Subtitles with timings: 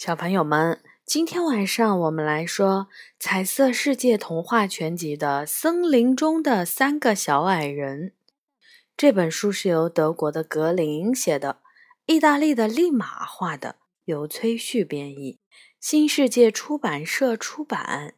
[0.00, 8.08] 小朋友们，今天晚上我们来说《彩色世界童话全集》的《森林中的三个小矮人》。
[8.96, 11.60] 这本书是由德国的格林写的，
[12.06, 13.76] 意大利的利马画的，
[14.06, 15.38] 由崔旭编译，
[15.78, 18.14] 新世界出版社出版。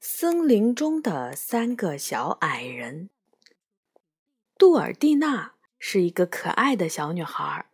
[0.00, 3.10] 森林中的三个小矮人。
[4.58, 7.66] 杜尔蒂娜是一个可爱的小女孩。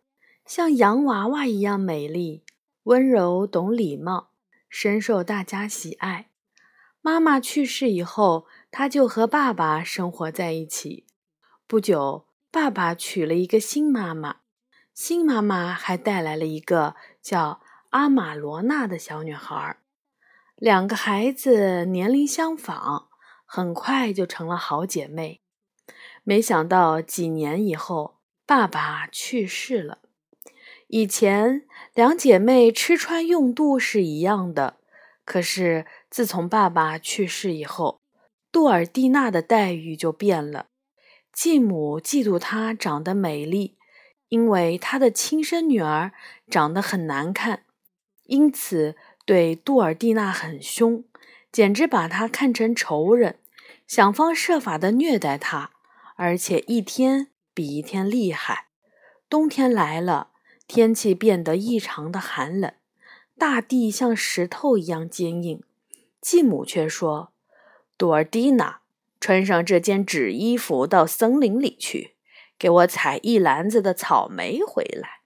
[0.45, 2.43] 像洋娃娃一样美丽、
[2.83, 4.31] 温柔、懂礼貌，
[4.69, 6.29] 深受大家喜爱。
[7.01, 11.07] 妈妈去世以后，她就和爸爸生活在一起。
[11.67, 14.37] 不久，爸爸娶了一个新妈妈，
[14.93, 17.61] 新妈妈还带来了一个叫
[17.91, 19.77] 阿玛罗娜的小女孩。
[20.57, 23.07] 两个孩子年龄相仿，
[23.45, 25.41] 很快就成了好姐妹。
[26.23, 29.99] 没想到几年以后，爸爸去世了。
[30.93, 31.61] 以前
[31.93, 34.75] 两姐妹吃穿用度是一样的，
[35.23, 38.01] 可是自从爸爸去世以后，
[38.51, 40.65] 杜尔蒂娜的待遇就变了。
[41.31, 43.77] 继母嫉妒她长得美丽，
[44.27, 46.11] 因为她的亲生女儿
[46.49, 47.63] 长得很难看，
[48.25, 51.05] 因此对杜尔蒂娜很凶，
[51.53, 53.39] 简直把她看成仇人，
[53.87, 55.71] 想方设法的虐待她，
[56.17, 58.65] 而且一天比一天厉害。
[59.29, 60.27] 冬天来了。
[60.73, 62.71] 天气变得异常的寒冷，
[63.37, 65.61] 大地像石头一样坚硬。
[66.21, 67.33] 继母却说
[67.99, 68.79] ：“朵尔蒂娜，
[69.19, 72.15] 穿上这件纸衣服到森林里去，
[72.57, 75.19] 给我采一篮子的草莓回来。”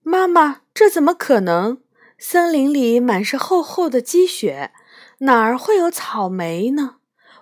[0.00, 1.82] 妈妈，这怎么可能？
[2.16, 4.72] 森林里满是厚厚的积雪，
[5.18, 7.00] 哪儿会有草莓呢？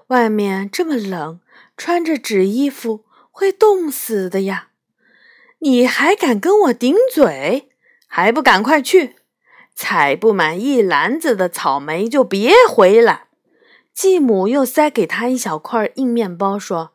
[0.08, 1.38] 外面这么冷，
[1.76, 4.70] 穿着纸衣服会冻死的呀！
[5.60, 7.70] 你还敢跟我顶嘴？
[8.06, 9.16] 还不赶快去
[9.74, 13.28] 采不满一篮子的草莓就别回来！
[13.92, 16.92] 继母又塞给他一小块硬面包，说：“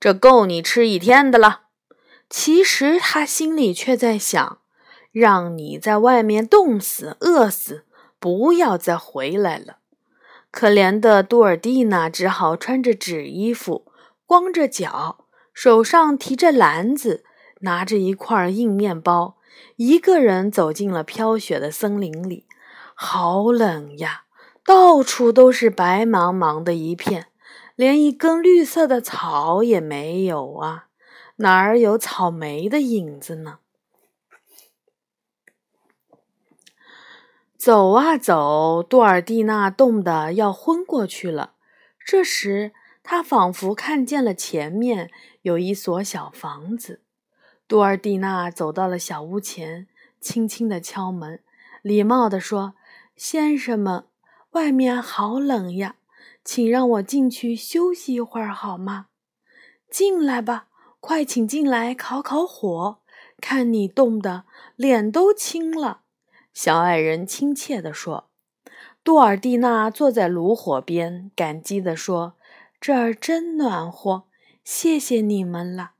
[0.00, 1.62] 这够你吃一天的了。”
[2.30, 4.58] 其实他心里却在想：
[5.12, 7.84] 让你在外面冻死、饿死，
[8.18, 9.78] 不要再回来了。
[10.50, 13.92] 可怜的杜尔蒂娜只好穿着纸衣服，
[14.26, 17.24] 光着脚，手上提着篮子。
[17.64, 19.36] 拿着一块硬面包，
[19.76, 22.46] 一个人走进了飘雪的森林里。
[22.94, 24.24] 好冷呀！
[24.64, 27.26] 到处都是白茫茫的一片，
[27.74, 30.86] 连一根绿色的草也没有啊！
[31.36, 33.58] 哪儿有草莓的影子呢？
[37.58, 41.54] 走啊走，杜尔蒂娜冻得要昏过去了。
[41.98, 45.10] 这时，她仿佛看见了前面
[45.42, 47.03] 有一所小房子。
[47.66, 49.86] 杜尔蒂娜走到了小屋前，
[50.20, 51.40] 轻轻地敲门，
[51.80, 52.74] 礼貌地说
[53.16, 54.04] ：“先生们，
[54.50, 55.96] 外面好冷呀，
[56.44, 59.06] 请让我进去休息一会儿好吗
[59.90, 60.66] ？”“进来吧，
[61.00, 62.98] 快请进来烤烤火。
[63.40, 64.44] 看你冻得
[64.76, 66.02] 脸都青了。”
[66.52, 68.28] 小矮人亲切地说。
[69.02, 72.34] 杜尔蒂娜坐在炉火边，感激地说
[72.80, 74.24] ：“这儿真暖和，
[74.64, 75.92] 谢谢你们了。”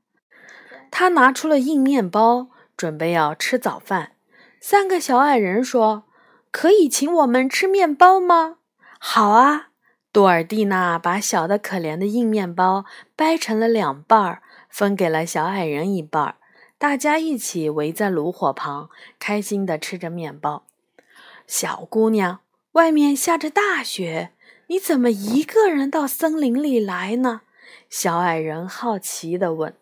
[0.97, 2.47] 他拿出了硬面包，
[2.77, 4.13] 准备要吃早饭。
[4.61, 6.05] 三个小矮人说
[6.51, 8.59] ：“可以请我们吃面包吗
[8.97, 9.71] ？”“好啊！”
[10.13, 16.35] 杜尔蒂娜把小的可怜的硬面包掰成了两半儿，分给了小矮人一半儿。
[16.77, 18.89] 大家一起围在炉火旁，
[19.19, 20.63] 开心地吃着面包。
[21.45, 22.39] 小姑娘，
[22.71, 24.31] 外面下着大雪，
[24.67, 27.41] 你怎么一个人到森林里来呢？
[27.89, 29.75] 小矮人好奇地问。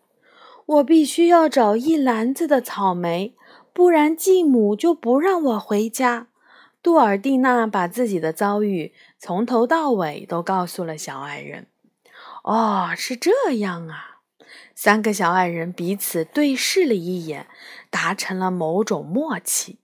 [0.66, 3.34] 我必须要找一篮子的草莓，
[3.72, 6.28] 不然继母就不让我回家。
[6.82, 11.66] 杜尔蒂娜把自己的遭遇从头到尾都告诉了小矮人。
[12.42, 14.20] 哦，是这样啊！
[14.74, 17.46] 三个小矮人彼此对视了一眼，
[17.90, 19.78] 达成了某种默契。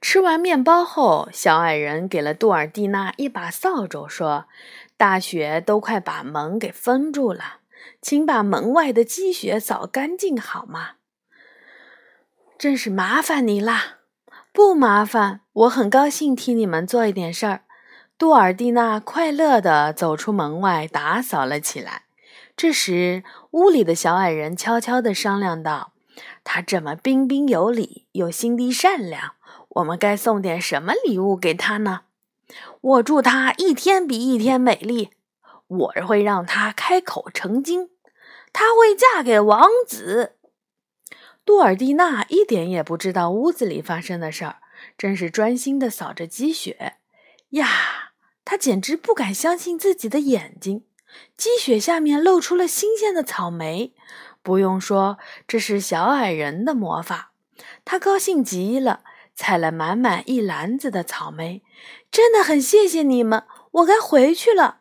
[0.00, 4.46] 吃完面包后，小矮人给了杜尔蒂娜一把扫帚，说
[4.96, 7.59] ：“大雪都快把门给封住了。”
[8.02, 10.92] 请把门外的积雪扫干净好吗？
[12.58, 13.98] 真是麻烦你啦！
[14.52, 17.62] 不麻烦，我很高兴替你们做一点事儿。
[18.18, 22.02] 杜尔蒂娜快乐地走出门外，打扫了起来。
[22.56, 25.92] 这时，屋里的小矮人悄悄地商量道
[26.44, 29.32] ：“他这么彬彬有礼，又心地善良，
[29.68, 32.02] 我们该送点什么礼物给他呢？”
[32.82, 35.10] 我祝他一天比一天美丽。
[35.70, 37.90] 我会让她开口成精，
[38.52, 40.36] 她会嫁给王子。
[41.44, 44.56] 杜尔蒂娜一点也不知道屋子里发生的事儿，
[44.98, 46.96] 正是专心的扫着积雪。
[47.50, 48.12] 呀，
[48.44, 50.84] 她简直不敢相信自己的眼睛，
[51.36, 53.94] 积雪下面露出了新鲜的草莓。
[54.42, 57.32] 不用说，这是小矮人的魔法。
[57.84, 61.62] 她高兴极了，采了满满一篮子的草莓。
[62.10, 64.79] 真的很谢谢你们，我该回去了。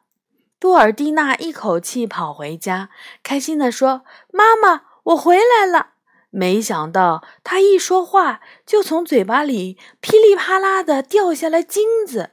[0.59, 2.89] 杜尔蒂娜一口气跑回家，
[3.23, 4.03] 开心地说
[4.33, 5.91] ：“妈妈，我回来了。”
[6.31, 12.31] 没想到，她一说话，就从嘴巴里噼里啪啦地掉下来金子。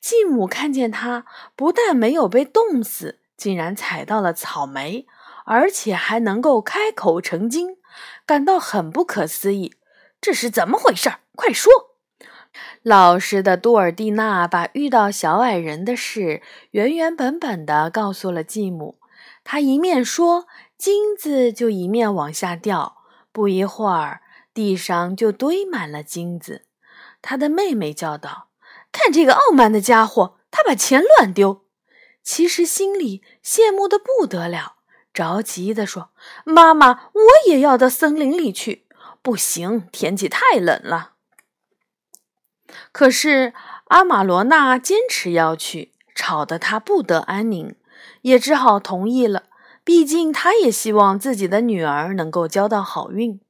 [0.00, 5.06] 继母看见她，不但没有被冻死，竟然采到了草莓，
[5.44, 7.76] 而且还能够开口成金，
[8.24, 9.74] 感到很不可思议。
[10.18, 11.12] 这是怎么回事？
[11.36, 11.89] 快说！
[12.82, 16.42] 老实的杜尔蒂娜把遇到小矮人的事
[16.72, 18.98] 原原本本的告诉了继母。
[19.44, 22.96] 她一面说，金子就一面往下掉。
[23.32, 26.66] 不一会儿，地上就堆满了金子。
[27.22, 28.48] 她的妹妹叫道
[28.90, 31.64] ：“看这个傲慢的家伙，他把钱乱丢。”
[32.22, 34.76] 其实心里羡慕的不得了，
[35.14, 36.10] 着急的说
[36.44, 38.86] ：“妈妈，我也要到森林里去。”
[39.22, 41.09] 不行，天气太冷了。
[42.92, 43.52] 可是
[43.88, 47.74] 阿玛罗娜坚持要去，吵得他不得安宁，
[48.22, 49.44] 也只好同意了。
[49.82, 53.40] 毕竟他也希望自己的女儿能够交到好运。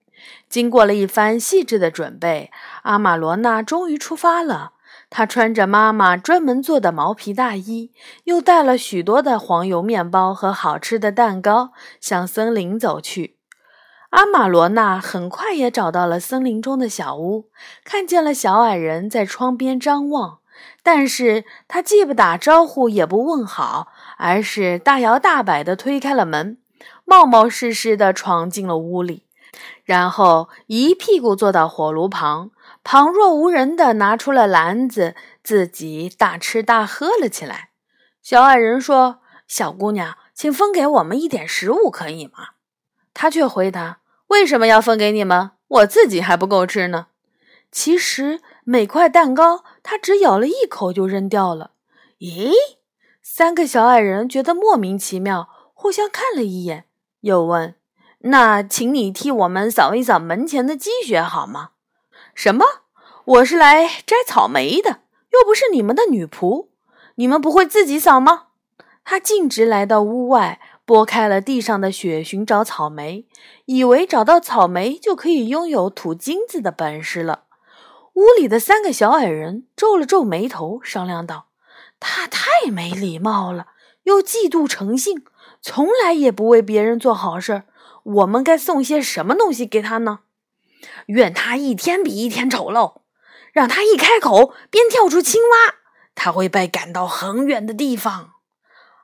[0.48, 2.50] 经过了一番细致的准备，
[2.82, 4.72] 阿玛罗娜终于出发了。
[5.08, 7.90] 她穿着妈妈专门做的毛皮大衣，
[8.24, 13.39] 又带了许多的黄油面包和好吃的蛋糕，向森林走去。
[14.10, 17.48] 阿玛罗娜很快也找到了森林中的小屋，
[17.84, 20.40] 看见了小矮人在窗边张望，
[20.82, 26.58] 但是他既不打招呼，也不问好，而是大摇大摆地推开了门，
[27.04, 29.26] 冒冒失失地闯进了屋里，
[29.84, 32.50] 然后一屁股坐到火炉旁，
[32.82, 35.14] 旁若无人地拿出了篮子，
[35.44, 37.70] 自己大吃大喝了起来。
[38.20, 42.48] 小矮人说：“小姑娘，请分给我们一点食物，可以吗？”
[43.14, 43.99] 他却回答。
[44.30, 45.50] 为什么要分给你们？
[45.66, 47.08] 我自己还不够吃呢。
[47.72, 51.72] 其实每块蛋糕，他只咬了一口就扔掉了。
[52.20, 52.52] 咦，
[53.22, 56.84] 三个小矮人觉得莫名其妙，互相看了一眼，
[57.22, 57.74] 又问
[58.30, 61.70] ：“那请你替我们扫一扫门前的积雪好吗？”
[62.34, 62.64] 什么？
[63.24, 65.00] 我是来摘草莓的，
[65.32, 66.68] 又不是你们的女仆。
[67.16, 68.46] 你们不会自己扫吗？
[69.04, 70.60] 他径直来到屋外。
[70.90, 73.24] 拨开了地上的雪，寻找草莓，
[73.66, 77.44] 以为找到草莓就可以拥有吐金子的本事了。
[78.14, 81.46] 屋里的三个小矮人皱了皱眉头，商量道
[82.00, 83.68] ：“他太没礼貌了，
[84.02, 85.22] 又嫉妒成性，
[85.62, 87.62] 从来也不为别人做好事。
[88.02, 90.22] 我们该送些什么东西给他呢？
[91.06, 93.02] 愿他一天比一天丑陋，
[93.52, 95.76] 让他一开口便跳出青蛙，
[96.16, 98.32] 他会被赶到很远的地方。”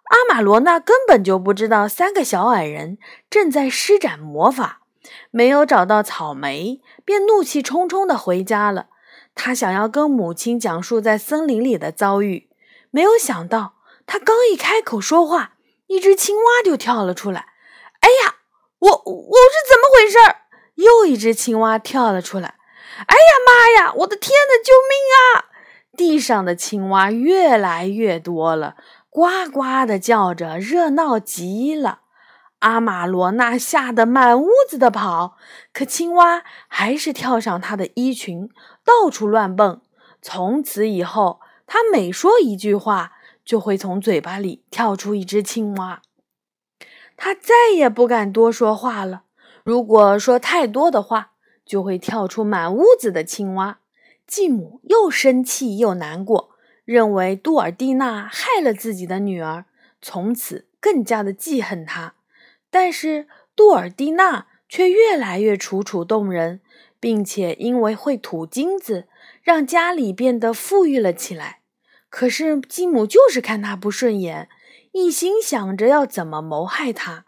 [0.08, 2.99] 阿玛罗娜根本就不知道三个小矮人
[3.29, 4.82] 正在施展魔法，
[5.31, 8.87] 没有找到草莓，便怒气冲冲地回家了。
[9.35, 12.49] 他想要跟母亲讲述在森林里的遭遇，
[12.91, 13.75] 没有想到
[14.06, 15.55] 他刚一开口说话，
[15.88, 17.49] 一只青蛙就跳了出来。
[18.00, 18.37] “哎呀，
[18.79, 20.19] 我我是怎么回事？”
[20.76, 22.55] 又一只青蛙跳了出来。
[23.06, 25.51] “哎呀妈呀，我的天哪，救命啊！”
[25.96, 28.77] 地上的青蛙越来越多了。
[29.17, 32.01] 呱呱的叫着，热闹极了。
[32.58, 35.39] 阿玛罗娜吓得满屋子的跑，
[35.73, 38.51] 可青蛙还是跳上她的衣裙，
[38.85, 39.81] 到处乱蹦。
[40.20, 46.03] 从此以后，他每说一句话，就会从嘴巴里跳出一只青蛙。
[47.17, 49.23] 他再也不敢多说话了。
[49.65, 51.31] 如果说太多的话，
[51.65, 53.79] 就会跳出满屋子的青蛙。
[54.27, 56.56] 继母又生气又难过。
[56.86, 59.64] 认为杜尔蒂娜害了自己的女儿，
[60.00, 62.14] 从此更加的记恨她。
[62.70, 63.26] 但是
[63.56, 66.60] 杜尔蒂娜却越来越楚楚动人，
[67.00, 69.08] 并且因为会吐金子，
[69.43, 71.58] 让家里变得富裕了起来。
[72.08, 74.48] 可是继母就是看她不顺眼，
[74.93, 77.24] 一心想着要怎么谋害她。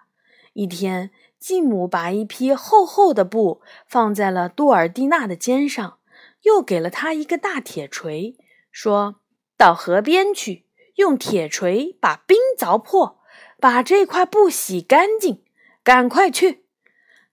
[0.52, 1.10] 一天，
[1.40, 5.98] 继母把一批厚厚的布放在了杜尔蒂娜的肩上，
[6.42, 8.36] 又给了她一个大铁锤，
[8.70, 9.16] 说。
[9.58, 13.18] 到河边去，用铁锤把冰凿破，
[13.58, 15.42] 把这块布洗干净。
[15.82, 16.64] 赶快去！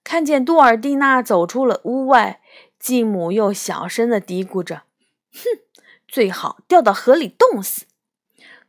[0.02, 2.40] 看见杜尔蒂娜走出了屋外，
[2.80, 4.82] 继母又小声的嘀咕着
[5.32, 5.60] ：“哼，
[6.08, 7.86] 最好掉到河里冻死。”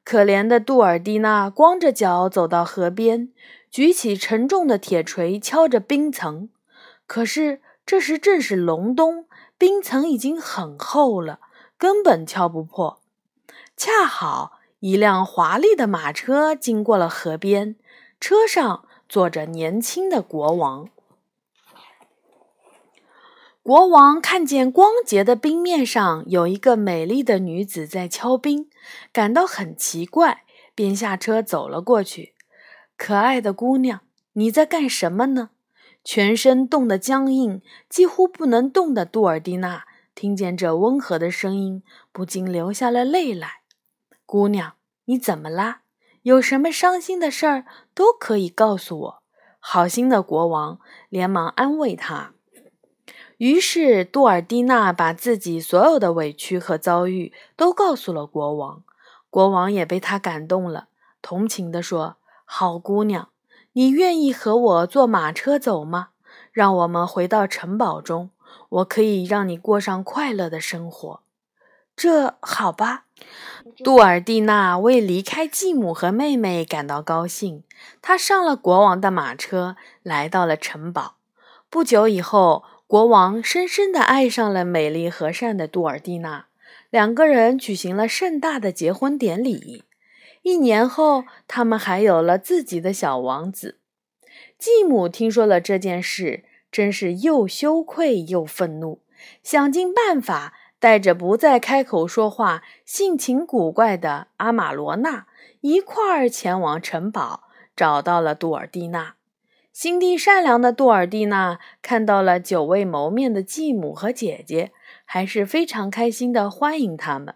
[0.04, 3.34] 可怜的杜尔蒂娜光着脚走到河边，
[3.72, 6.50] 举起沉重的铁锤敲着冰层。
[7.08, 11.40] 可是这时正是隆冬，冰层已经很厚了，
[11.78, 13.02] 根本敲不破。
[13.78, 17.76] 恰好一辆华丽的马车经过了河边，
[18.20, 20.90] 车上坐着年轻的国王。
[23.62, 28.68] 国王看见光洁的冰面上有一个美丽的女子在敲冰，
[29.14, 30.44] 感到很奇怪，
[30.74, 32.34] 便下车走了过去。
[32.98, 34.02] 可爱的姑娘，
[34.34, 35.52] 你在干什么呢？
[36.04, 43.57] 全身冻得僵硬，几乎不能动的杜尔蒂娜听见这温和的声音，不禁流下了泪来。
[44.28, 44.74] 姑娘，
[45.06, 45.84] 你怎么啦？
[46.24, 49.24] 有什么伤心的事儿都可以告诉我。
[49.58, 52.34] 好心的国王连忙安慰她。
[53.38, 58.84] 于是，杜尔蒂娜把自己所有的委屈和遭遇都告诉了国王。
[59.30, 60.90] 国王也被她感动了，
[61.22, 63.30] 同情地说：“好姑娘，
[63.72, 66.10] 你愿意和我坐马车走吗？
[66.52, 68.32] 让我们回到城堡中，
[68.68, 71.22] 我可以让你过上快乐的生活。”
[71.96, 73.06] 这好吧。
[73.84, 77.64] 杜尔蒂娜为离开继母和妹妹感到高兴，
[78.02, 81.16] 她上了国王的马车，来到了城堡。
[81.70, 82.64] 不久以后。
[82.88, 86.46] 国王深深地爱上了美丽和善的杜尔蒂娜，
[86.90, 89.84] 两个人举行了盛大的结婚典礼。
[90.44, 93.80] 一年后，他们还有了自己的小王子。
[94.58, 99.02] 继母听说了这件事，真是又羞愧又愤怒，
[99.44, 105.26] 想尽办法带着不再开口说话、性情古怪的阿玛罗娜
[105.62, 107.44] 一块儿前往城堡，
[107.76, 109.16] 找到了杜尔蒂娜。
[109.74, 114.72] 心地善良的杜尔蒂娜看到了久未谋面的继母和姐姐，
[115.06, 117.36] 还是非常开心的欢迎他们。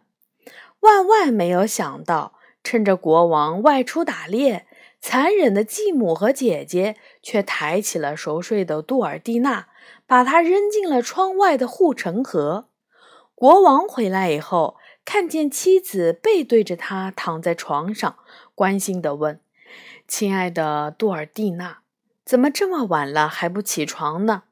[0.79, 2.33] 万万没有想到，
[2.63, 4.65] 趁着国王外出打猎，
[5.00, 9.67] 残忍的继母和姐姐却抬起了熟睡的杜尔蒂娜，
[10.07, 12.69] 把她扔进了窗外的护城河。
[13.41, 18.17] 国王回来以后，看见妻子背对着他躺在床上，
[18.53, 19.41] 关心地问
[20.07, 21.79] ：“亲爱的杜尔蒂娜。”
[22.24, 24.43] 怎么这么晚了还不起床呢？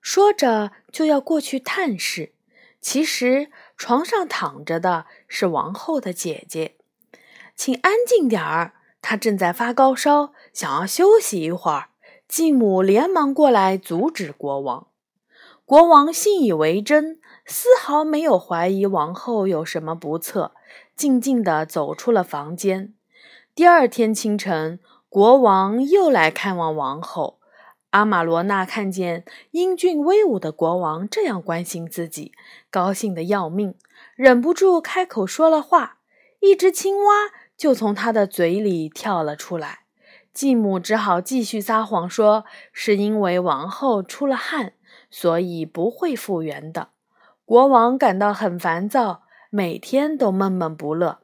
[0.00, 2.32] 说着就要过去探视。
[2.80, 6.76] 其实床上躺着的是王后的姐姐，
[7.54, 11.90] 请安静点儿，她正在发高烧，想要休息一会儿。
[12.26, 14.86] 继母连忙过来阻止国王。
[15.66, 20.52] 国王信以为真，丝毫没有怀疑王后有什么不测，
[20.94, 22.94] 静静地走出了房间。
[23.54, 24.78] 第二天清晨。
[25.10, 27.38] 国王又来看望王后
[27.92, 32.32] 阿玛罗娜，看见英俊威武的国王这样关心自己，
[32.70, 33.74] 高兴得要命，
[34.16, 36.00] 忍不住开口说了话。
[36.40, 39.84] 一只青蛙就从他的嘴里跳了出来。
[40.34, 44.74] 继母只好继续撒谎，说是因为王后出了汗，
[45.10, 46.90] 所以不会复原的。
[47.48, 51.20] 国王感到很烦躁，每天都闷闷不乐。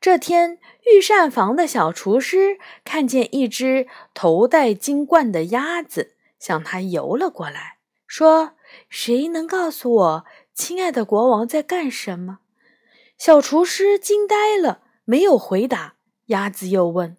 [0.00, 8.52] 这天，御膳房的小厨师看见一只头戴金冠的鸭子向他游了过来，说
[8.88, 10.24] ：“谁能告诉我，
[10.54, 12.38] 亲爱的国王在干什么？”
[13.18, 15.94] 小厨师惊呆了，没有回答。
[16.26, 17.16] 鸭子又问：“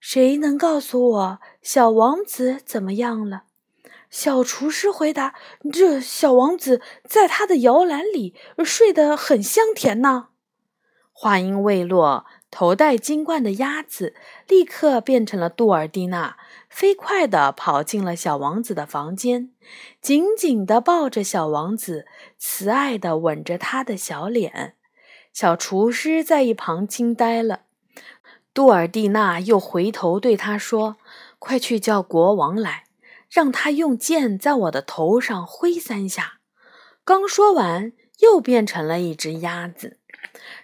[0.00, 3.44] 谁能告诉我，小王子怎么样了？”
[4.12, 5.34] 小厨师回答
[5.72, 10.28] ：“这小王子在他的摇篮里睡得很香甜呢。”
[11.14, 14.14] 话音未落，头戴金冠的鸭子
[14.46, 16.36] 立刻变成了杜尔蒂娜，
[16.68, 19.50] 飞快地跑进了小王子的房间，
[20.02, 24.74] 紧紧地抱着小王子，慈爱地吻着他的小脸。
[25.32, 27.62] 小厨师在一旁惊呆了。
[28.52, 30.96] 杜尔蒂娜又回头对他说
[31.40, 32.84] ：“快去叫国王来，
[33.32, 36.40] 让他用剑在我的头上挥三下。”
[37.04, 39.98] 刚说完，又变成了一只鸭子。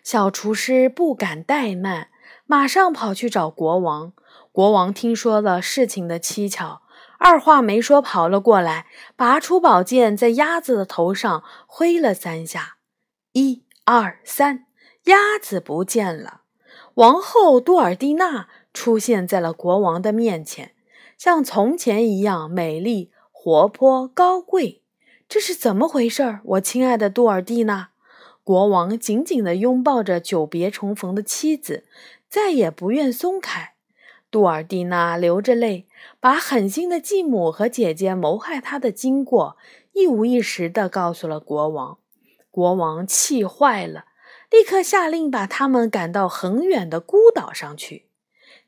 [0.05, 2.09] 小厨师不敢怠慢，
[2.47, 4.13] 马上跑去找国王。
[4.53, 6.83] 国王听说了事情的蹊跷，
[7.19, 12.77] 二话没说跑了过来，拔出宝剑，在鸭子的头上挥了三下。
[13.33, 14.67] 一、二、三，
[15.05, 16.43] 鸭子不见了。
[16.95, 20.75] 王后多尔蒂娜出现在了国王的面前，
[21.19, 24.83] 像从前一样美丽、活泼、高贵。
[25.29, 26.41] 这是怎么回事儿？
[26.45, 27.91] 我亲爱的杜尔蒂娜。
[28.45, 31.85] 国王紧紧地拥抱着久别重逢的妻子，
[32.31, 33.75] 再也不愿松开。
[34.31, 35.87] 杜尔蒂娜流着泪，
[36.21, 39.59] 把狠心的继母和姐姐谋害她的经过
[39.93, 41.99] 一五一十地告诉了国王。
[42.51, 44.07] 国王气坏了，
[44.51, 48.07] 立刻下令把他们赶到很远的孤岛上去。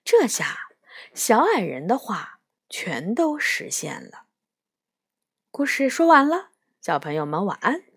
[0.04, 0.68] 这下，
[1.14, 2.39] 小矮人的话
[2.70, 4.26] 全都实现了。
[5.50, 6.50] 故事说完了，
[6.80, 7.89] 小朋友们晚安。